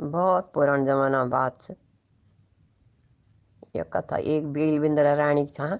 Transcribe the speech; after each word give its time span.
बहुत 0.00 0.50
पुरान 0.54 0.84
जमाना 0.86 1.24
बात 1.24 1.62
से। 1.62 1.74
ये 3.76 3.84
कथा, 3.92 4.16
एक 4.16 4.46
बेल 4.52 4.78
बिंदरा 4.80 5.12
रानी 5.14 5.46
छा 5.46 5.78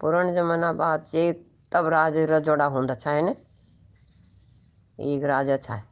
पुरान 0.00 0.32
जमाना 0.34 0.72
बात 0.72 1.06
से 1.06 1.32
तब 1.72 1.86
राज 1.86 2.16
रजोड़ा 2.30 2.64
होंदा 2.64 2.94
छा 2.94 3.20
ने। 3.20 3.34
एक 4.98 5.24
राजा 5.24 5.56
छा 5.56 5.82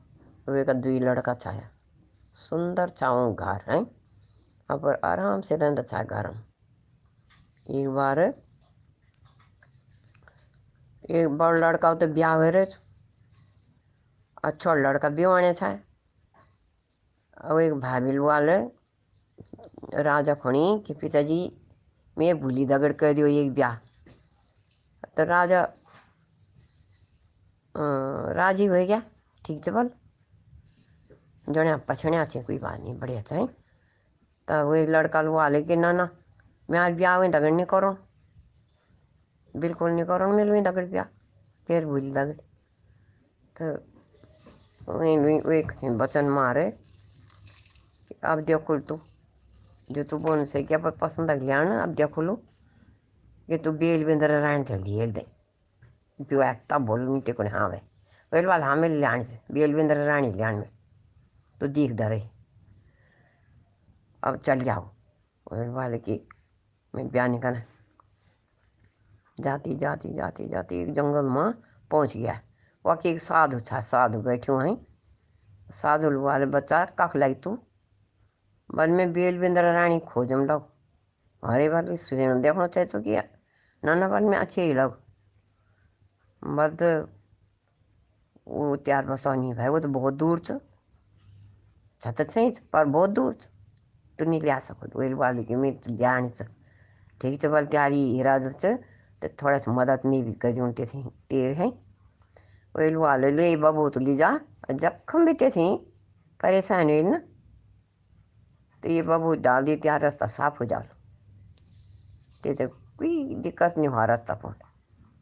वे 0.49 0.65
का 0.65 0.73
दुई 0.73 0.99
लड़का 1.01 1.35
छाया। 1.35 1.69
सुंदर 2.39 2.89
छाओ 2.89 3.35
घर, 3.35 3.61
है। 3.69 3.85
अब 4.71 4.87
आराम 5.05 5.41
से 5.41 5.57
रहता 5.57 5.83
छा 5.83 6.03
घर। 6.03 6.29
में 6.31 6.43
एक 7.71 7.89
बार, 7.89 8.19
एक 11.11 11.29
बड़ 11.29 11.59
लड़का 11.59 11.95
तो 11.95 12.07
ब्याह 12.07 12.35
हो 12.35 12.51
रहे। 12.51 12.92
अच्छा 14.45 14.75
लड़का 14.75 15.09
बिवाने 15.11 15.53
छा 15.55 15.69
अब 17.43 17.59
एक 17.59 17.73
भाभी 17.81 18.19
वाले 18.19 18.57
राजा 20.03 20.35
खणी 20.35 20.83
कि 20.87 20.95
पिताजी, 20.95 21.41
मैं 22.17 22.39
भूली 22.41 22.67
दगड़ 22.67 22.93
कर 22.93 23.13
दियो 23.15 23.27
एक 23.27 23.53
ब्याह। 23.55 23.77
तो 25.17 25.25
राजा 25.25 25.63
राज़ी 28.37 28.67
हो 28.67 28.75
गया, 28.75 29.03
ठीक 29.43 29.65
से 29.65 29.71
बोल। 29.71 29.91
जने 31.47 31.77
पछड़िया 31.89 32.25
थे 32.27 32.43
कोई 32.43 32.59
बात 32.59 32.81
नहीं, 32.81 32.99
बढ़िया 32.99 33.23
था 33.23 33.47
तो 34.49 34.65
वो 34.67 34.75
एक 34.75 34.89
लड़का 34.89 35.23
लो 35.23 35.37
आले 35.39 35.63
कि 35.63 35.77
ना 35.77 35.93
ना 35.93 36.09
मैं 36.69 36.79
आज 36.79 36.93
ब्याह 36.95 37.17
हुई 37.17 37.29
दगड़ 37.29 37.51
नहीं 37.53 37.67
करो। 37.67 37.97
बिल्कुल 39.55 39.91
नहीं 39.91 40.05
करो, 40.05 40.29
मिल 40.29 40.49
हुई 40.49 40.61
दगड़ 40.61 40.85
ब्याह, 40.87 41.05
फिर 41.69 41.87
भूली 41.87 42.11
दगड़। 42.13 42.37
तो 43.57 43.92
एक 44.83 45.97
बचन 45.99 46.29
मारे। 46.29 46.65
अब 48.25 48.41
देखो 48.41 48.79
तू, 48.79 48.99
जो 49.93 50.03
तू 50.05 50.19
बोन 50.19 50.45
से 50.45 50.63
क्या 50.63 50.79
पर 50.79 50.91
पसंद 50.91 51.31
आ 51.31 51.35
गया 51.35 51.63
ना, 51.65 51.83
अब 51.83 51.95
देखो 51.95 52.23
लो। 52.23 52.43
ये 53.51 53.59
तू 53.59 53.73
बेल 53.73 54.05
बिंदर 54.05 54.31
रान 54.41 54.65
चली 54.65 54.99
है 54.99 55.07
दे 55.07 55.27
जो 56.21 56.43
तब 56.71 56.87
बोल 56.87 57.01
मीटे 57.01 57.33
को 57.33 57.43
हाँ 57.43 57.69
वे 57.69 57.81
वेल 58.33 58.47
वाल 58.47 58.63
हाँ 58.63 58.77
मेरे 58.77 58.95
लियान 58.95 59.23
से, 59.23 59.39
बेल 59.53 59.75
बिंदर 59.75 59.97
रानी 59.97 60.33
लियान 60.33 60.55
में 60.55 60.69
तो 61.61 61.67
दिख 61.69 61.93
दे 61.93 62.09
रही 62.09 62.29
अब 64.23 64.37
चल 64.37 64.59
जाओ। 64.59 64.89
वेल 65.47 65.69
वाले 65.69 65.99
की 65.99 66.29
मैं 66.95 67.09
बयान 67.11 67.39
करना। 67.39 67.63
जाती 69.41 69.77
जाती 69.77 70.15
जाती 70.15 70.49
जाती, 70.49 70.83
एक 70.83 70.95
जंगल 70.95 71.27
में 71.27 71.53
पहुँच 71.91 72.17
गया। 72.17 72.41
वहाँ 72.85 72.99
एक 73.07 73.21
साधु 73.21 73.61
था, 73.63 73.81
साधु 73.83 74.21
बैठे 74.23 74.53
हैं। 74.53 74.77
साधु 75.73 76.11
वाले 76.21 76.47
बच्चा 76.49 76.85
कख 76.99 77.17
लगी 77.17 77.35
तू? 77.35 77.59
बल 78.71 78.91
में 78.91 79.13
बेल 79.13 79.39
बिंदर 79.39 79.65
रानी 79.75 79.99
खोजम 80.01 80.45
लो 80.47 80.59
हरे 81.43 81.69
बार 81.69 81.95
सुन 81.97 82.41
देखना 82.43 82.67
चाहे 82.67 82.87
तो 82.87 83.01
किया। 83.01 83.23
नाना 83.83 84.09
बल 84.09 84.25
में 84.25 84.37
अच्छे 84.39 84.63
ही 84.63 84.73
लोग। 84.73 84.99
बद 86.43 86.83
वो 88.49 88.77
त्यार 88.77 89.07
बसा 89.07 89.35
नहीं 89.35 89.55
भाई, 89.55 89.69
वो 89.69 89.81
तो 89.81 89.89
बहुत 89.89 90.15
दूर 90.15 90.39
छ 90.39 90.53
छत 92.03 92.27
छ 92.31 92.59
पर 92.73 92.85
बहुत 92.85 93.11
दूर 93.11 93.35
छ 93.35 93.47
तू 94.19 94.25
नहीं 94.25 94.41
लिया 94.41 94.59
सको 94.59 94.99
वेल 94.99 95.15
वाले 95.15 95.45
की 95.45 95.55
मैं 95.57 95.73
लिया 95.87 96.19
छ 96.29 96.43
ठीक 97.21 97.41
छ 97.43 97.47
बल 97.47 97.67
त्यारी 97.67 98.03
इरादा 98.19 98.51
छ 98.53 98.75
तो 99.23 99.29
थोड़ा 99.43 99.59
सा 99.59 99.73
मदद 99.73 100.01
नहीं 100.07 100.23
भी 100.25 100.33
कर 100.45 100.73
थे 100.79 101.03
तेर 101.31 101.55
हैं। 101.55 101.71
वेल 102.75 102.97
वाले 102.97 103.31
ले 103.31 103.55
बाबू 103.59 103.89
तो 103.95 104.01
ले 104.01 104.17
जा 104.17 104.31
जब 104.73 105.05
खम 105.09 105.25
भी 105.27 105.35
थे 105.41 105.67
परेशान 106.41 106.91
हुई 106.91 107.03
ना 107.03 107.19
तो 108.83 108.89
ये 108.89 109.03
बाबू 109.03 109.35
डाल 109.47 109.65
दिए 109.65 109.77
त्यार 109.83 110.01
रास्ता 110.01 110.27
साफ़ 110.27 110.59
हो 110.61 110.65
जाओ 110.67 110.83
ते 112.45 112.55
तो 112.55 112.67
कोई 112.99 113.13
दिक्कत 113.45 113.75
नहीं 113.79 113.89
हुआ 113.89 114.05
रास्ता 114.05 114.35
पर 114.45 114.55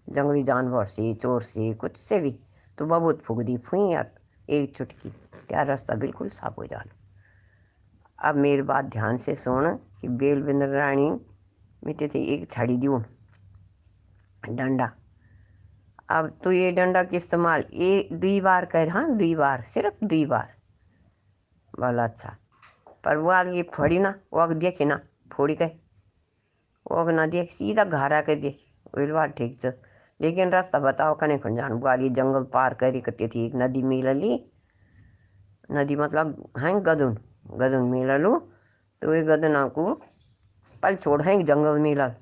जंगली 0.09 0.43
जानवर 0.43 0.87
से 0.87 1.13
चोर 1.23 1.43
से 1.43 1.73
कुछ 1.83 1.97
से 1.97 2.19
भी 2.21 2.35
तो 2.79 2.87
बबूत 2.87 3.23
फूक 3.23 3.43
दी 3.43 3.57
फुई 3.67 3.81
यार 3.93 4.11
एक 4.49 4.77
चुटकी 4.77 5.11
क्या 5.49 5.63
रास्ता 5.73 5.95
बिल्कुल 6.05 6.29
साफ़ 6.39 6.55
हो 6.59 6.67
जाए 6.67 6.89
अब 8.19 8.37
मेरी 8.37 8.63
बात 8.71 8.85
ध्यान 8.93 9.17
से 9.17 9.35
सुन 9.35 9.75
कि 10.01 10.09
बेल 10.23 10.43
बिंद्र 10.43 10.69
रानी 10.69 11.11
मिट्टी 11.83 12.09
थी 12.09 12.25
एक 12.35 12.51
छड़ी 12.51 12.77
दू 12.79 12.99
डंडा 14.49 14.91
अब 16.11 16.31
तो 16.45 16.53
ये 16.53 16.71
डंडा 16.73 17.03
के 17.03 17.17
इस्तेमाल 17.17 17.65
एक 17.73 18.13
दुई 18.21 18.41
बार 18.41 18.65
कर 18.65 18.89
हाँ 18.89 19.09
दुई 19.17 19.35
बार 19.35 19.63
सिर्फ़ 19.63 20.05
दुई 20.05 20.25
बार 20.27 20.49
बोला 21.81 22.05
अच्छा। 22.05 22.37
पर 23.05 23.17
वो 23.17 23.33
ये 23.51 23.63
फोड़ी 23.75 23.99
ना, 23.99 24.15
वो 24.33 24.47
देखे 24.55 24.85
ना, 24.85 25.01
फोड़ी 25.33 25.55
के 25.55 25.67
वो 26.87 27.11
ना 27.11 27.27
देख, 27.27 27.51
सीधा 27.51 27.85
घर 27.85 28.13
आके 28.13 28.35
देख। 28.37 28.59
वही 28.95 29.13
बात 29.13 29.37
ठीक 29.37 29.61
छ। 29.61 29.73
लेकिन 30.21 30.51
रास्ता 30.51 30.79
बताओ 30.79 31.15
कने 31.19 31.39
खन 31.39 31.55
जान 31.57 31.75
बुआली 31.79 32.09
जंगल 32.11 32.45
पार 32.53 32.75
करी 32.75 33.01
कते 33.01 33.29
थी, 33.29 33.47
एक 33.47 33.53
नदी 33.55 33.83
मिलली 33.83 34.35
नदी 35.73 35.97
मतलब 35.97 36.51
हैं, 36.59 36.75
गदुन 36.87 37.17
गदुन 37.57 37.89
मिललू 37.91 38.39
तो 39.03 39.09
वही 39.09 39.23
गदना 39.23 39.67
को 39.69 39.93
पल 40.83 40.97
छोड़, 40.97 41.23
हैं 41.23 41.45
जंगल 41.45 41.79
मिलल 41.79 42.15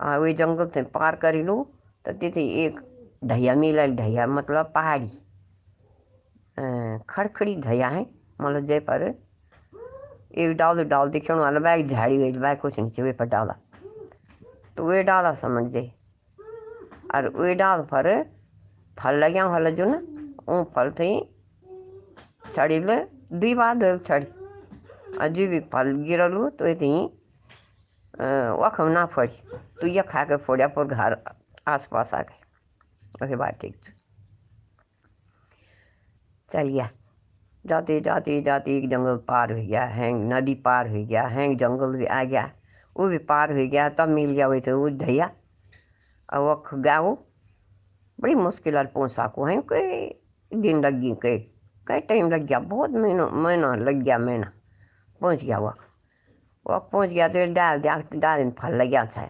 आ 0.00 0.16
वही 0.16 0.34
जंगल 0.34 0.68
से 0.68 0.82
पार 0.92 1.16
करी 1.16 1.42
लू। 1.42 1.66
तो 2.04 2.12
तिथे 2.12 2.42
एक 2.64 2.80
ढैया 3.24 3.54
मिलल, 3.54 3.94
ढैया 3.96 4.26
मतलब 4.26 4.72
पहाड़ी। 4.74 5.08
खड़खड़ी 7.08 7.54
ढैया 7.56 7.88
है 7.88 8.06
मतलब 8.40 8.64
जय 8.64 8.80
पर 8.80 9.02
एक 10.34 10.56
डाल 10.56 10.82
डाल 10.84 11.08
दिखे 11.10 11.32
वाला 11.32 11.60
बैग 11.60 11.86
झाड़ी 11.86 12.18
गई 12.18 12.32
बैग 12.32 12.58
कुछ 12.58 12.78
नीचे 12.80 13.02
वे 13.02 13.12
पर 13.12 13.24
डाला। 13.26 13.54
तो 14.76 14.84
वे 14.86 15.02
डाला 15.02 15.32
समझ 15.34 15.64
जाए 15.72 15.90
और 17.14 17.28
वे 17.36 17.54
डाल 17.54 17.82
पर 17.92 18.06
फल 18.96 19.14
लगे 19.16 19.40
फल 19.52 19.70
जो 19.74 19.84
ना 19.86 20.00
वो 20.48 20.62
फल 20.74 20.90
थे 20.98 21.08
छड़ी 22.52 22.78
ले, 22.80 22.96
दुई 23.32 23.54
बार 23.54 23.74
दल 23.74 23.98
छड़ी 23.98 24.26
अजू 25.20 25.46
भी 25.48 25.60
फल 25.72 25.92
गिरलू 26.04 26.48
तो 26.50 26.66
ये 26.66 26.74
थी 26.74 26.92
वखम 28.62 28.88
ना 28.88 29.04
फोड़ी। 29.06 29.58
तो 29.80 29.86
ये 29.86 30.02
खा 30.08 30.24
के 30.24 30.36
फोड़ा 30.38 30.66
पर 30.68 30.84
घर 30.86 31.16
आस 31.66 31.86
पास 31.86 32.14
आ 32.14 32.20
गए 32.22 32.40
वही 33.22 33.36
बात 33.36 33.58
ठीक 33.60 33.80
चल 36.48 36.68
गया 36.68 36.88
जाते 37.64 38.00
जाते 38.00 38.40
जाते 38.42 38.76
एक 38.76 38.88
जंगल 38.90 39.16
पार 39.28 39.52
हो 39.52 39.58
गया 39.58 39.84
हैंग 39.86 40.32
नदी 40.32 40.54
पार 40.64 40.88
हो 40.88 41.04
गया 41.06 41.26
हैंग 41.28 41.56
जंगल 41.58 41.96
भी 41.96 42.06
आ 42.06 42.22
गया 42.24 42.50
वो 42.96 43.08
भी 43.08 43.18
पार 43.18 43.52
हो 43.52 43.68
गया 43.68 43.88
तब 43.88 44.08
मिल 44.08 44.30
गया 44.30 44.46
वही 44.48 44.60
तो 44.60 44.78
वो 44.78 44.88
ढैया 45.04 45.30
और 46.32 46.40
वो 46.40 46.80
गाओ 46.80 47.14
बड़ी 48.18 48.34
मुश्किल 48.34 48.84
पहुँच 48.84 49.10
सको 49.10 49.44
हैं 49.44 49.60
कई 49.72 50.60
दिन 50.60 50.84
लग 50.84 50.98
गई 51.00 51.14
कई 51.22 51.38
कई 51.86 52.00
टाइम 52.00 52.30
लग 52.30 52.44
गया 52.46 52.58
बहुत 52.58 52.90
महीना 52.90 53.26
महीना 53.26 53.74
लग 53.74 54.02
गया 54.02 54.18
महीना 54.18 54.52
पहुँच 55.20 55.44
गया 55.44 55.58
वह 55.58 55.74
वह 56.66 56.78
पहुँच 56.78 57.08
गया 57.08 57.28
तो 57.28 57.52
डाल 57.52 57.80
दिया 57.80 57.96
डाल 58.14 58.50
फल 58.50 58.74
लग 58.74 58.88
गया 58.88 59.04
था 59.06 59.28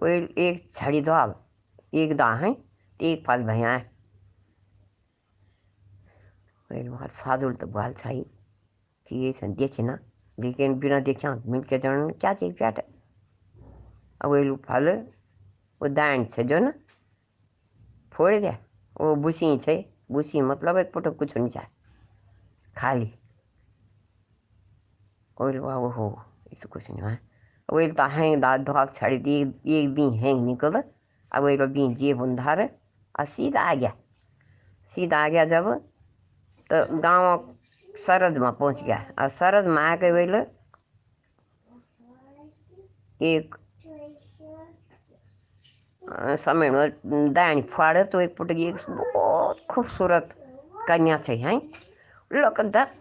वो 0.00 0.06
एक 0.08 0.70
छड़ी 0.72 1.00
तो 1.00 1.26
दो 1.26 1.98
एक 1.98 2.16
दाहें 2.16 2.54
तो 2.54 3.04
एक 3.06 3.24
पाल 3.26 3.42
भयाएँ 3.44 3.78
है। 6.70 7.08
साधु 7.10 7.50
तो 7.52 7.66
बाल 7.66 7.92
सही 7.92 8.22
कि 9.06 9.16
ये 9.16 9.32
सन 9.32 9.54
देखे 9.54 9.82
ना, 9.82 9.98
लेकिन 10.38 10.78
बिना 10.78 11.00
देखे 11.00 11.28
मिल 11.50 11.62
के 11.62 11.78
जान 11.78 11.96
में 11.96 12.12
क्या 12.14 12.32
चीज़ 12.34 12.54
प्याट 12.54 12.78
अब 14.20 14.34
ये 14.34 14.56
फल, 14.64 14.88
वो 15.80 15.88
दाइन 15.88 16.24
से 16.24 16.44
जो 16.44 16.58
ना, 16.58 16.72
फोड़ 18.12 18.34
दे 18.36 18.50
वो 19.00 19.14
भूसी 19.16 19.56
छे, 19.58 19.74
भूसी 20.12 20.40
मतलब 20.42 20.76
एक 20.78 20.92
पोटो 20.92 21.10
कुछ 21.12 21.36
नहीं 21.36 21.48
चाहे, 21.48 21.66
खाली। 22.76 23.12
और 25.36 25.58
वो 25.58 25.88
हो 25.90 26.06
इस 26.52 26.64
कुछ 26.64 26.90
नहीं 26.90 27.02
हुआ। 27.02 27.16
वो 27.70 27.86
तो 27.92 28.06
हैंग 28.10 28.36
दाद 28.42 28.60
धोल 28.64 28.86
छड़ी 28.86 29.18
दी 29.18 29.40
एक 29.40 29.94
बी 29.94 30.08
हैंग 30.18 30.44
निकल। 30.46 30.82
अब 31.32 31.42
वो 31.42 31.66
बी 31.68 31.88
जे 31.94 32.14
बुंधार 32.14 32.60
और 32.60 33.24
सीधा 33.26 33.60
आ 33.60 33.74
गया। 33.74 33.92
सीधा 34.92 35.18
आ 35.18 35.28
गया 35.28 35.44
जब 35.44 35.72
तो 36.70 36.98
गाँव 36.98 37.54
सरद 37.98 38.38
में 38.38 38.52
पहुँच 38.52 38.82
गया। 38.82 39.04
और 39.18 39.28
सरद 39.30 39.66
में 39.66 39.82
आके 39.82 40.10
वेल, 40.12 40.34
एक 43.20 43.54
समय 46.38 46.70
में 46.70 47.32
दाणी 47.32 47.62
फाड़े 47.64 48.02
तो 48.04 48.20
एक 48.20 48.36
पुट 48.36 48.50
एक 48.50 48.76
बहुत 48.90 49.64
खूबसूरत 49.70 50.34
कन्या 50.88 51.16
से 51.18 51.36
हैं। 51.36 51.60
लक 52.30 52.60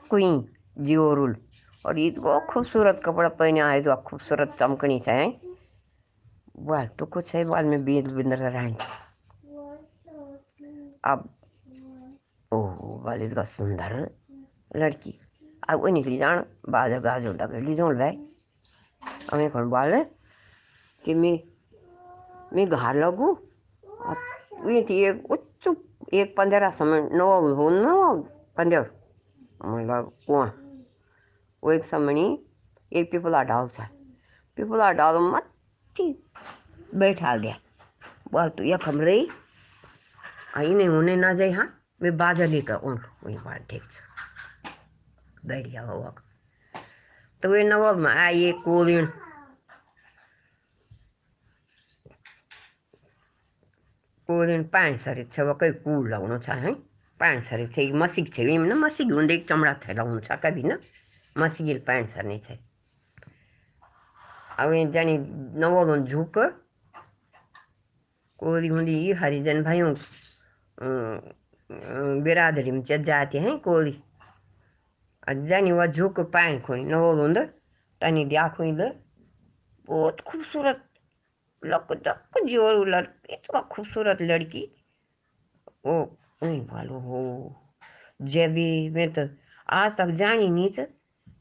कुई, 0.10 0.26
जियोरुल। 0.78 1.36
और 1.86 2.00
इतको 2.00 2.40
खूबसूरत 2.50 3.02
कपड़ा 3.06 3.30
पहने 3.32 3.60
आए 3.62 3.82
तो 3.82 3.96
खूबसूरत 4.08 4.56
चमकनी 4.60 5.00
से 5.00 5.12
हैं। 5.12 5.30
वाल 6.60 6.88
तो 7.00 7.06
कुछ 7.08 7.34
है 7.36 7.44
वाल 7.46 7.66
में 7.66 7.84
बीज 7.86 8.12
बिंदर 8.12 8.50
रानी 8.52 8.76
अब, 11.06 11.30
ओह 12.52 13.04
वाली 13.04 13.26
इसका 13.26 13.44
सुंदर। 13.46 13.96
लड़की, 14.76 15.14
अब 15.70 15.84
वही 15.84 15.94
निकली 15.94 16.18
जान 16.18 16.44
बाजा 16.70 17.00
गाजो 17.00 17.34
तक 17.36 17.52
ली। 17.58 17.76
जाऊँ 17.76 17.96
भाई 17.96 18.18
हमें 19.32 19.50
कौन 19.52 19.70
बोल 19.70 20.04
कि 21.04 21.14
मैं 21.16 21.38
मैं 22.54 22.68
घर 22.68 22.96
लगू। 22.96 23.32
वी 24.60 24.82
थी 24.84 24.96
एक 25.06 25.32
उच्च, 25.32 25.68
एक 26.14 26.36
पंद्रह 26.38 26.70
समय 26.72 27.10
नव 27.14 27.54
हो 27.56 27.70
न, 27.70 28.22
पंद्रह। 28.58 28.90
मतलब 29.62 30.12
कुआ 30.28 30.46
वो 31.64 31.72
एक 31.72 31.86
समणी 31.86 32.46
एक 32.94 33.12
पिपला 33.12 33.44
डाल 33.44 33.68
था 33.68 33.90
पिपला 34.56 34.92
डाल 34.92 35.18
मच्छी 35.18 36.24
बैठा 36.96 37.38
दिया 37.38 37.60
बोल 38.32 38.50
तू 38.50 38.64
यखम 38.64 39.02
रही 39.02 39.28
आई 40.56 40.74
नहीं, 40.74 40.88
होने 40.88 41.16
ना 41.16 41.34
जाए 41.34 41.52
हाँ? 41.52 41.84
मैं 42.02 42.18
बाजा 42.18 42.46
लेकर 42.46 42.76
उन 42.76 43.00
वही 43.24 43.38
बात, 43.38 43.66
ठीक 43.70 43.84
छ 43.84 44.02
बैठ 45.46 45.68
गया 45.68 45.82
हुआ 45.82 46.14
तो 47.44 47.50
वे 47.50 47.64
नवग 47.64 47.98
में 47.98 48.12
आई 48.12 48.44
एक 48.44 48.56
कोलिन 48.56 49.06
कोलिन 54.30 54.64
पाँच 54.64 55.00
सरी 55.00 55.24
छ 55.24 55.40
वकै 55.40 55.72
कुल 55.72 56.10
लाउनु 56.10 56.38
छ 56.40 56.50
है 56.50 56.74
पाँच 57.20 57.44
सरी 57.44 57.68
छ 57.68 57.92
मसिक 57.96 58.34
छ 58.34 58.40
न 58.40 58.74
मसिक 58.74 59.12
हुँदै 59.12 59.38
चमडा 59.38 59.74
छ 59.74 59.90
लाउनु 59.90 60.20
छ 60.20 60.32
कभी 60.32 60.64
न? 60.64 60.78
सर्ने 61.36 62.38
छ 62.38 62.58
अब 64.60 64.92
जानी 64.92 65.18
नवल 65.62 66.02
झुक 66.06 66.38
कोली 68.40 68.68
हुँदी 68.68 69.12
हरिजन 69.20 69.64
भाइयों 69.64 69.94
बिरादरी 72.24 72.72
में 72.72 72.82
जाती 72.84 73.38
हैं 73.38 73.58
कोली 73.60 73.96
जानी 75.48 75.72
वह 75.72 75.86
झुक 75.86 76.20
पाए 76.34 76.60
खोई 76.60 76.84
नवल 76.84 77.20
हुँदा 77.20 77.44
तनी 78.02 78.26
दिया 78.26 78.48
खोई 78.58 78.72
बहुत 78.72 80.22
खूबसूरत 80.22 80.84
लक 81.64 81.92
डक 82.06 82.38
ज़ोर 82.50 82.88
लड़ 82.88 83.06
इतना 83.34 83.62
खूबसूरत 83.72 84.22
लड़की 84.22 84.64
ओ 85.86 86.04
नहीं 86.44 86.66
भालो 86.68 87.00
हो 87.00 87.22
जबी 88.20 88.90
मैं 88.90 89.12
तो 89.14 89.28
आज 89.70 89.96
तक 89.98 90.08
जानी 90.20 90.48
नहीं 90.50 90.70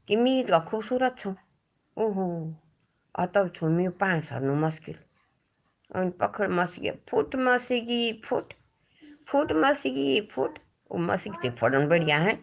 था 0.08 0.14
कि 0.14 0.16
मैं 0.16 0.40
इतना 0.40 0.58
खूबसूरत 0.58 1.16
छूँ 1.18 1.36
ओहो 1.96 2.54
आ 3.16 3.26
तब 3.26 3.50
छूँ 3.54 3.70
मैं 3.70 3.90
पाँच 3.90 4.32
हर्नु 4.32 4.54
मुश्किल 4.54 4.94
अनि 5.90 6.10
पकड़ 6.10 6.48
मसिगे 6.48 6.90
फुट 7.10 7.36
मसिगी 7.36 8.22
फुट 8.24 8.52
फुट 9.26 9.52
मसिगी 9.52 10.28
फुट 10.34 10.58
वो 10.90 10.98
मसिक 10.98 11.34
से 11.42 11.50
फड़न 11.50 11.88
बढ़िया 11.88 12.18
है 12.18 12.34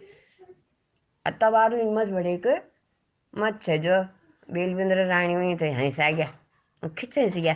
तब 1.25 1.55
आरू 1.55 1.91
मत 1.91 3.59
छ 3.63 3.69
जो 3.69 4.03
बेलबिंद्र 4.53 5.05
रानी 5.05 5.33
हुई 5.33 5.55
थे 5.55 5.71
हंस 5.71 5.99
गया 5.99 6.87
खिंचे 6.87 7.29
से 7.29 7.41
गया 7.41 7.55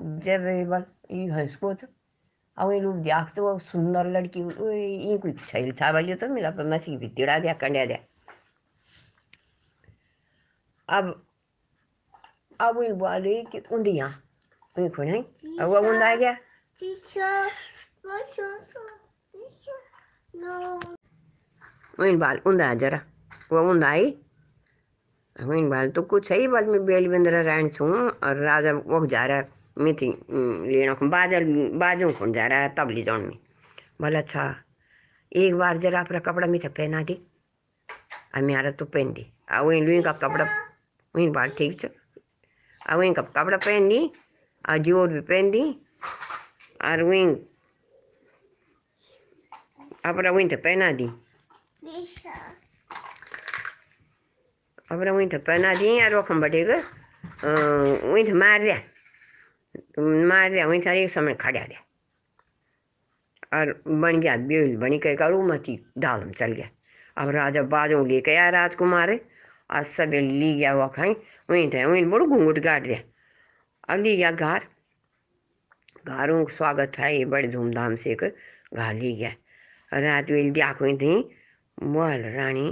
जब 0.00 0.68
बल 0.68 0.84
ये 1.10 1.26
हंसको 1.26 1.74
तो 1.74 1.86
अब 2.58 2.72
ये 2.72 2.80
लोग 2.80 3.02
देखते 3.02 3.40
वो 3.40 3.58
सुंदर 3.58 4.06
लड़की 4.06 4.40
ये 4.40 5.18
कोई 5.18 5.32
छैल 5.32 5.72
छा 5.72 5.92
भाई 5.92 6.14
तो 6.14 6.28
मिला 6.28 6.50
पर 6.50 6.74
मसी 6.74 6.96
भी 6.96 7.08
तिड़ा 7.08 7.38
दिया 7.38 7.52
कंड्या 7.54 7.86
दिया 7.86 7.98
अब 10.88 11.06
अब 12.60 12.76
वही 12.76 12.92
बोले 13.02 13.42
कि 13.52 13.58
उन्दिया 13.72 14.06
वही 14.78 14.88
खोने 14.96 15.18
अब 15.60 15.68
वो 15.68 15.78
उन्द 15.90 16.02
आ 16.02 16.14
गया 16.14 16.36
वही 21.98 22.16
बाल 22.16 22.40
उन्दा 22.46 22.72
जरा। 22.74 23.00
वो 23.52 23.60
उन्द 23.70 23.84
आई 23.84 24.10
वही 25.36 25.66
बाल 25.68 25.90
तो 25.90 26.02
कुछ 26.12 26.30
है 26.32 26.46
बाल 26.48 26.64
में 26.66 26.84
बेल 26.86 27.08
बिंदरा 27.08 27.40
रायण 27.42 27.68
छू 27.76 27.84
और 27.86 28.36
राजा 28.44 28.72
वो 28.72 29.04
जा 29.06 29.24
रहा 29.26 29.42
मिथी 29.84 30.08
लेना 30.30 30.94
बाजल 31.14 31.44
बाजू 31.82 32.12
खुन 32.18 32.32
जा 32.32 32.46
रहा 32.46 32.58
है 32.62 32.74
तब 32.78 32.90
ले 32.90 33.02
जाऊन 33.02 33.22
में 33.22 33.38
बोला 34.00 34.18
अच्छा 34.18 34.44
एक 35.32 35.54
बार 35.58 35.78
जरा 35.84 36.00
अपना 36.00 36.18
कपड़ा 36.26 36.46
मिथा 36.46 36.68
पहना 36.76 37.02
दी 37.08 37.14
और 38.34 38.42
मेरा 38.42 38.70
तो 38.78 38.84
पहन 38.84 39.12
दी 39.12 39.26
और 39.50 39.60
वही 39.66 39.80
लुई 39.80 40.02
का 40.02 40.12
कपड़ा 40.22 40.46
वही 41.14 41.28
बाल 41.30 41.50
ठीक 41.58 41.80
छ 41.80 41.86
और 41.86 42.96
वही 42.96 43.12
का 43.14 43.22
कपड़ा 43.22 43.56
पहन 43.56 43.88
दी 43.88 44.00
और 44.64 44.78
ज़ोर 44.78 45.08
भी 45.08 45.20
पहन 45.22 45.50
दी 45.50 45.64
और 46.84 47.02
वहीं 47.02 47.26
अपना 50.04 50.30
वही 50.30 50.48
तो 50.48 50.56
पहना 50.56 50.90
दी 50.92 51.08
अपना 54.92 55.12
वही 55.12 55.26
तो 55.26 55.38
पहना 55.40 55.74
दी 55.74 56.00
और 56.02 56.10
रखम 56.12 56.40
बटेगा 56.40 56.76
वही 57.44 58.24
तो 58.24 58.34
मार 58.34 58.62
दिया 58.62 58.80
मार 60.28 60.50
दिया 60.50 60.66
वहीं 60.66 60.80
सारे 60.80 61.08
समय 61.08 61.34
खड़ा 61.40 61.60
दिया 61.60 61.80
और 63.52 63.72
बन 63.86 64.20
गया 64.20 64.36
बेल 64.50 64.76
बनी 64.76 64.98
कह 64.98 65.14
करू 65.16 65.42
मती 65.48 65.78
डाल 65.98 66.30
चल 66.30 66.52
गया 66.52 66.68
अब 67.16 67.28
राजा 67.34 67.62
बाजों 67.74 68.06
लेके 68.08 68.30
आया 68.30 68.48
राजकुमार 68.50 69.18
आज 69.70 69.84
सब 69.86 70.10
ली 70.14 70.54
गया 70.54 70.72
हुआ 70.72 70.86
खाई 70.88 71.12
वहीं 71.48 71.68
थे, 71.70 71.84
वहीं 71.84 72.04
बड़ो 72.10 72.26
घूंघट 72.26 72.58
गाट 72.64 72.82
दिया। 72.82 72.98
अब 73.88 74.00
ली 74.00 74.16
गया 74.16 74.30
घर 74.30 74.66
घरों 76.06 76.44
स्वागत 76.48 76.92
था, 76.98 77.06
ये 77.06 77.24
बड़े 77.24 77.48
धूमधाम 77.48 77.96
से 77.96 78.10
एक 78.12 78.24
घर 78.24 78.94
ली 78.94 79.14
गया। 79.16 79.32
रात 79.92 80.30
वेल 80.30 80.50
दिया 80.52 80.68
हुई 80.80 80.96
थी 80.96 81.16
बोल 81.78 82.22
रानी 82.34 82.68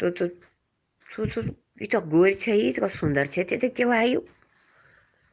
तो 0.00 0.10
तो 0.10 0.26
तो 0.26 1.26
तो 1.26 1.42
ये 1.80 1.86
तो 1.86 2.00
गोर 2.02 2.32
चाहिए 2.34 2.72
तो 2.72 2.88
सुंदर 2.90 3.26
छे 3.26 3.44
तो 3.44 3.68
क्यों 3.68 3.92
आई 3.94 4.16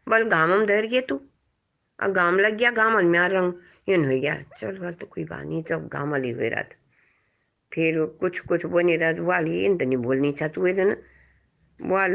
बल 0.07 0.23
गामम 0.29 0.65
धर 0.65 0.85
गया 0.85 1.01
तू। 1.01 1.19
अब 1.99 2.11
गाम 2.13 2.39
लग 2.39 2.55
गया, 2.57 2.71
गाम 2.71 3.05
में 3.05 3.19
रंग 3.29 3.53
इन 3.87 4.05
हो 4.05 4.11
गया। 4.11 4.35
चल, 4.59 4.77
बल 4.77 4.93
तो 4.93 5.05
कोई 5.07 5.23
बात 5.25 5.45
नहीं 5.45 5.63
सब 5.63 5.87
गाम 5.87 6.11
वाली 6.11 6.29
हुए 6.31 6.49
रात। 6.49 6.75
फिर 7.73 8.03
कुछ 8.19 8.39
कुछ 8.39 8.65
बोनी 8.65 8.95
रात 8.97 9.19
वाली 9.21 9.63
इन 9.65 9.77
तो 9.77 9.85
नहीं 9.85 9.97
बोलनी 9.97 10.31
चा 10.33 10.47
तू 10.47 10.65
ना। 10.67 10.95
वाल 11.79 12.11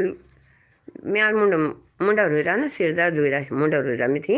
म्यार 1.05 1.33
मुंडा 1.35 1.57
मुंडा 2.01 2.25
रोई 2.25 2.41
रहा 2.41 2.55
ना, 2.55 2.67
सिर 2.67 2.93
दर्द 2.95 3.17
हो 3.19 3.25
रहा 3.25 3.55
मुंडा 3.55 3.77
रोई 3.77 3.95
रहा 3.95 4.07
में 4.07 4.21
थी। 4.21 4.37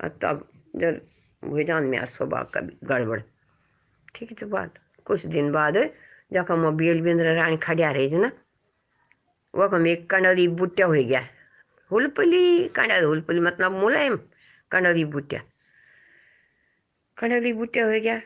और 0.00 0.08
तब 0.22 0.46
जब 0.76 1.00
हो 1.42 1.62
जान 1.62 1.84
म्यार 1.86 2.06
स्वभाव 2.06 2.44
का 2.54 2.60
गड़बड़। 2.84 3.20
ठीक 4.14 4.30
है 4.30 4.36
तो 4.36 4.46
बात 4.48 4.74
कुछ 5.06 5.26
दिन 5.26 5.52
बाद 5.52 5.76
जब 6.32 6.46
हम 6.50 6.70
बेल 6.76 7.00
बिंद्र 7.02 7.34
रानी 7.36 7.56
खड़िया 7.56 7.90
रही 7.92 8.10
थी 8.10 8.18
ना 8.18 8.30
वह 9.54 9.88
एक 9.88 10.08
कंडली 10.10 10.46
बुट्टा 10.50 10.84
हो 10.86 10.92
गया। 10.94 11.20
हुलपली 11.90 12.68
कंडा 12.68 12.98
हुलपली 12.98 13.40
मतलब 13.40 13.72
मुलायम 13.72 14.16
कंडली 14.70 15.04
बुट्टा। 15.04 15.38
कंडली 17.16 17.52
बुट्टा 17.52 17.84
हो 17.84 17.90
गया। 17.90 18.20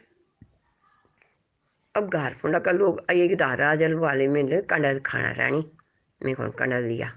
अब 1.99 2.09
घर 2.11 2.35
फुंडा 2.41 2.59
का 2.59 2.71
लोग 2.73 3.01
एक 3.13 3.33
राजल 3.41 3.95
वाले 3.97 4.27
में 4.29 4.43
ले 4.45 4.61
कंडल 4.71 4.99
खाना 5.07 5.31
रानी 5.39 5.65
मैं 6.21 6.35
कौन 6.35 6.51
कंडल 6.59 6.85
लिया? 6.85 7.11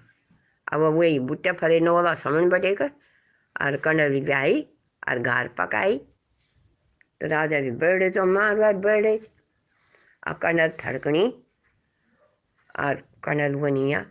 अब 0.68 0.82
वही 0.82 1.20
बुट्टा 1.22 1.52
फरे 1.54 1.80
नौला 1.80 2.14
समझ 2.18 2.44
बटेगा 2.52 2.90
और 3.56 3.76
कंडल 3.78 4.12
ले 4.14 4.34
आई 4.34 4.62
और 5.10 5.20
घर 5.20 5.48
पकाई। 5.58 5.98
तो 7.22 7.28
राजा 7.28 7.60
भी 7.62 7.72
बैठे 7.78 8.10
तो 8.10 8.26
मार 8.26 8.56
बार 8.56 8.74
बैठे 8.82 9.20
अब 10.24 10.36
कंडल 10.38 10.70
थड़कनी, 10.80 11.26
और 12.80 12.96
कंडल 13.24 13.56
बनिया। 13.62 14.06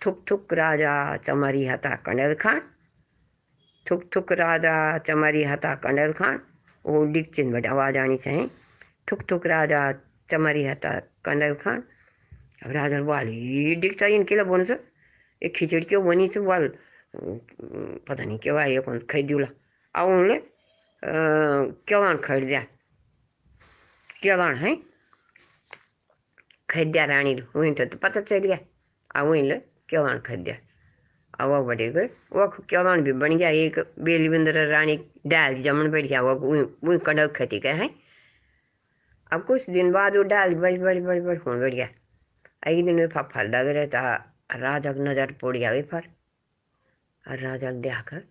थुक 0.00 0.24
थुक 0.30 0.52
राजा 0.54 0.94
चमरी 1.18 1.66
हता 1.66 1.94
कंडल 2.06 2.34
खान। 2.40 2.60
थुक 3.86 4.10
थुक 4.16 4.32
राजा 4.34 4.74
चमरी 4.98 5.44
हता 5.44 5.74
कंडल 5.84 6.12
खान। 6.12 6.40
वो 6.84 7.04
डिक्चिन 7.12 7.52
बट 7.52 7.66
आवाज़ 7.66 7.98
आनी 7.98 8.16
चाहिए। 8.16 8.50
थुक 9.08 9.22
थुक 9.30 9.46
राजा 9.46 9.80
चमरी 10.30 10.64
हता 10.64 10.98
कंडल 11.24 11.54
खान। 11.62 11.82
अब 12.64 12.70
राजा 12.72 13.00
वाली 13.02 13.74
डिक 13.76 13.98
चाहिए 13.98 14.16
इनके 14.16 14.34
लिए 14.34 14.44
बोन 14.44 14.64
एक 15.42 15.54
खिचड़ी 15.56 15.84
क्यों 15.84 16.04
बनी 16.04 16.28
से? 16.28 16.40
वाल 16.40 16.68
पता 18.08 18.24
नहीं 18.24 18.38
क्यों 18.38 18.58
आए 18.58 18.78
कौन 18.84 18.98
खरीदूला 19.10 19.46
अब 19.94 20.08
उनले 20.08 20.38
केवान 21.88 22.16
खरीद 22.18 22.44
दिया 22.44 22.60
केवान 24.22 24.54
है? 24.56 24.76
खरीद 26.70 26.88
दिया 26.88 27.04
रानी 27.04 27.34
वहीं 27.56 27.72
तो 27.74 27.96
पता 27.98 28.20
चल 28.20 28.38
गया। 28.38 28.58
अब 29.16 29.26
वहीं 29.26 29.42
ले 29.42 29.56
केवान 29.88 30.18
खरीद 30.26 30.40
दिया 30.40 30.56
अब 31.40 31.48
वह 31.50 31.60
बढ़े 31.66 31.88
गए। 31.92 32.08
वह 32.32 32.46
केवान 32.70 33.02
भी 33.02 33.12
बन 33.12 33.36
गया, 33.36 33.48
एक 33.50 33.78
बेली 33.98 34.28
रानी 34.68 34.96
डाल 35.26 35.54
जमन 35.62 35.90
बैठ 35.90 36.04
गया, 36.04 36.22
वह 36.22 36.32
वही 36.84 36.98
कंडल 37.06 37.28
खेती 37.36 37.58
गए 37.60 37.72
हैं। 37.72 37.90
अब 39.34 39.44
कुछ 39.44 39.68
दिन 39.70 39.90
बाद 39.92 40.16
वो 40.16 40.22
डाल 40.22 40.54
बड़ी 40.54 40.78
बड़ी 40.78 41.00
बड़ी 41.00 41.20
बड़ी 41.20 41.38
फ़ोन 41.38 41.60
बैठ 41.60 41.74
गया। 41.74 41.88
एक 42.68 42.84
दिन 42.84 43.00
वे 43.00 43.06
फल 43.08 43.48
लग 43.50 43.66
रहे 43.68 43.86
था 43.86 44.02
राजा 44.56 44.92
की 44.92 45.00
नज़र 45.00 45.32
पड़ 45.42 45.56
गया 45.56 45.70
वे 45.72 45.82
फल। 45.92 46.02
और 47.24 47.38
राजा 47.38 47.70
ने 47.70 47.80
देखकर 47.80 48.22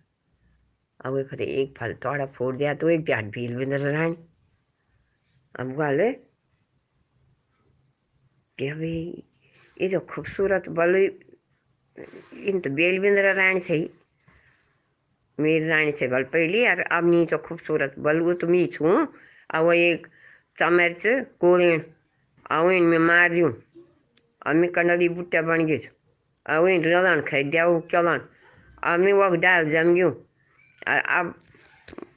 अब 1.00 1.12
वे 1.12 1.22
फिर 1.24 1.42
एक 1.42 1.74
फल 1.78 1.94
थोड़ा 2.04 2.26
फोड़ 2.36 2.54
दिया 2.56 2.74
तो 2.74 2.88
एक 2.90 3.04
प्याट 3.06 3.24
भील 3.34 3.56
बिंदर 3.56 3.80
रानी 3.88 4.16
अब 5.54 5.74
गाले 5.78 6.10
कि 8.58 8.68
अभी 8.68 8.96
ये 9.76 9.88
जो 9.88 10.00
खूबसूरत 10.10 10.68
बल, 10.70 10.96
इन 12.34 12.60
तो 12.60 12.70
बेल 12.70 12.98
बिंद्रा 13.00 13.32
रानी 13.32 13.60
से 13.60 13.74
ही 13.74 13.90
मेरी 15.38 15.68
रानी 15.68 15.92
से 15.92 16.08
बल 16.08 16.22
पहली 16.32 16.66
और 16.68 16.80
अब 16.80 17.10
नहीं 17.10 17.26
तो 17.26 17.38
खूबसूरत 17.38 17.94
बल, 17.98 18.20
वो 18.20 18.32
तो 18.34 18.46
मी 18.46 18.66
छू 18.66 18.84
अब 18.88 19.64
वो 19.64 19.72
एक 19.72 20.06
चमच 20.58 21.02
कोरिण 21.40 21.80
इन 22.70 22.82
में 22.82 22.98
मार 22.98 23.34
दूँ 23.34 23.50
अब 24.46 24.56
मैं 24.56 24.70
कंडली 24.72 25.08
बुट्टा 25.08 25.42
बन 25.42 25.66
गई 25.66 25.76
इन 26.74 26.84
रलन 26.84 27.20
खाई 27.20 27.44
दिया 27.44 27.66
वो 27.66 27.80
चलन 27.90 28.20
अब 28.82 29.00
मैं 29.00 29.12
वो 29.12 29.28
डाल 29.36 29.70
जम 29.70 29.94
गयूँ 29.94 30.12
अब 30.86 31.34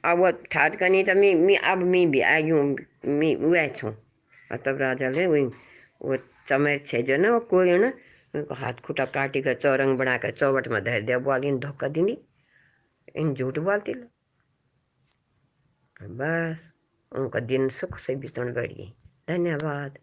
अब 0.04 0.18
वो 0.18 0.30
ठाट 0.50 0.76
करनी 0.76 1.02
तो 1.04 1.14
मैं 1.14 1.34
मैं 1.36 1.58
अब 1.70 1.78
मैं 1.84 2.10
भी 2.10 2.20
आ 2.20 2.38
गयूँ 2.40 2.64
मैं 3.06 3.34
वह 3.36 3.68
छूँ 3.68 3.92
तब 4.64 4.78
राजा 4.80 5.08
ले 5.10 5.26
वही 5.26 5.44
वो 6.02 6.16
चमेर 6.48 6.82
छे 6.86 7.02
जो 7.02 7.16
ना 7.16 7.30
वो 7.32 7.40
उनको 8.34 8.54
हाथ 8.54 8.80
खुटा 8.84 9.04
काटी 9.10 9.42
कर 9.42 9.54
चौरंग 9.54 9.98
बना 9.98 10.16
कर 10.18 10.30
चौबट 10.30 10.68
में 10.68 10.82
धर 10.84 11.00
दिया 11.02 11.18
बोल 11.20 11.58
धोखा 11.58 11.88
दी 11.88 12.18
इन 13.16 13.34
झूठ 13.34 13.58
बोलती 13.58 13.94
लो 13.94 14.06
बस 16.16 16.70
उनका 17.12 17.40
दिन 17.40 17.68
सुख 17.70 17.98
से 17.98 18.16
बीतन 18.16 18.52
बढ़िए 18.52 18.92
धन्यवाद। 19.28 19.98